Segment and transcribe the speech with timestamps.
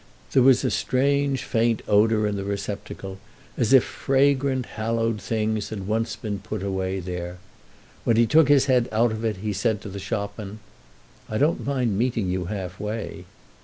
[0.31, 3.19] There was a strange, faint odour in the receptacle,
[3.55, 7.37] as if fragrant, hallowed things had once been put away there.
[8.03, 10.59] When he took his head out of it he said to the shopman:
[11.29, 13.25] "I don't mind meeting you halfway."